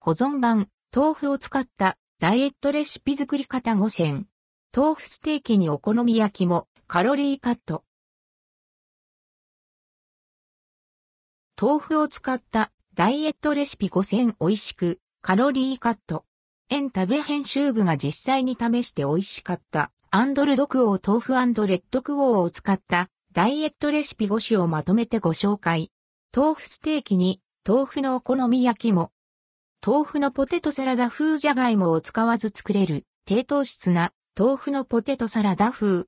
[0.00, 4.28] 保存版、豆腐を使ったダイエットレシピ作り方5選。
[4.74, 7.84] 豆腐ステーキにお好み焼きもカロリーカット。
[11.60, 16.24] 豆腐を使ったダイエットレシピ5選美味しくカロリーカット。
[16.70, 21.32] エ食べ編集部が実際に試して美味しかったアンドルドクオー豆腐
[21.66, 25.90] レッドクオーを使ったダイエットレシピ5種をまとめてご紹介。
[26.34, 29.10] 豆腐ステーキに豆腐のお好み焼きも。
[29.86, 36.06] 豆腐のポテトサラダ風じゃがいもを使わず作れる低糖質な豆腐のポテトサラダ風。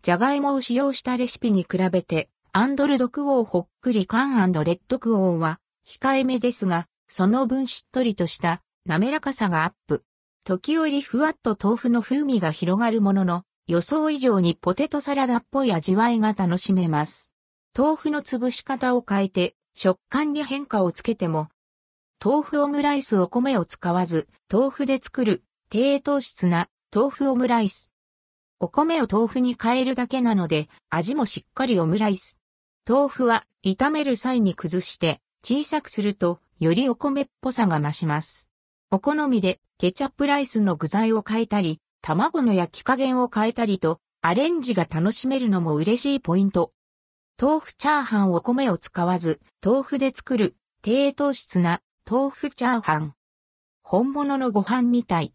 [0.00, 10.02] じゃがいもを使用したレシピに比べてアンドルドクオーほっくりカンレッドクオーは控えめですが、その分しっとりとした滑らかさがアップ。
[10.44, 17.32] 時折ふわっと豆腐の風味が広がるものの、予想以上にポテトサラダっぽい味わいが楽しめます。
[17.76, 21.48] 豆腐の潰し方を変えて、食感に変化をつけても、
[22.26, 27.90] 豆腐オムライスお米を使わず、豆腐で作る低糖質な豆腐オムライス。
[28.60, 32.38] お米を豆腐に変えるだけなので、味もしっかりオムライス。
[32.88, 38.48] 豆腐は炒める際に崩して小さくすると、よりお米っぽさが増します。
[38.90, 46.72] お好みでケチャップライスの具材を変えたり、卵の焼き加減を変えたりと、アレンジが楽しめるのも嬉しいポイント。
[47.38, 53.14] 豆腐チャーハンお米を使わず、豆腐で作る低糖質な豆腐チャーハン。
[53.82, 55.32] 本物のご飯みたい。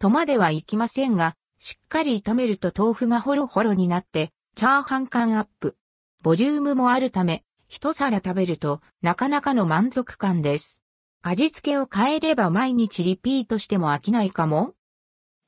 [0.00, 5.76] とまではいきませんが、しっかり炒めると豆腐がホロホロになって、チャーハン感アップ。
[6.24, 10.82] ボリュームもあるため、一皿食べるとなかなかの満足感です。
[11.22, 14.74] 味付けを変えれば毎日リピートしても飽きないかも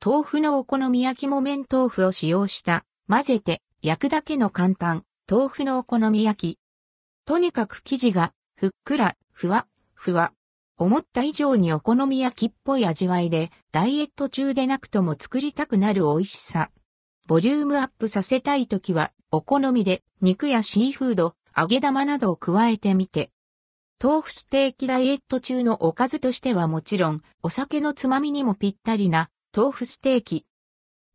[0.03, 6.59] 豆腐のお好み焼きも麺豆腐を使用した、混ぜて焼くだけの簡単、豆腐のお好み焼き。
[7.25, 10.31] とにかく生地が、ふっくら、ふわ、ふわ。
[10.81, 16.71] 思った以上にお好み焼きっぽい味わいで、ダイエット中でなくとも作りたくなる美味しさ。
[17.27, 23.29] ボリュームアップさせたいときは、お好みで肉やシーフード、揚げ玉などを加えてみて、
[24.03, 30.47] 豆腐ステーキダイエット中のおかずとしてはもちろん、お酒のつまみにもぴったりな豆腐ステーキ。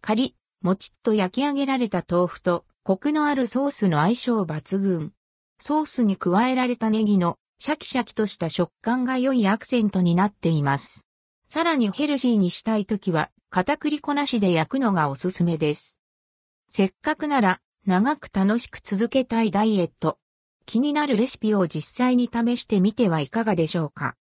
[0.00, 5.12] カリ、もちっと焼き上げられた豆腐と、コクのあるソースの相性抜群。
[5.58, 11.08] ソースに加えられたネギのシャキシャキとした食感が良いアクセントになっています。
[11.46, 15.98] さらにヘルシーにしたいときは、片栗粉なしで焼くのがおすすめです。
[16.68, 20.18] せっかくなら、長く楽しく続けたいダイエット。
[20.66, 24.16] 気になるレシピを実際に試してみてはいかがでしょうか？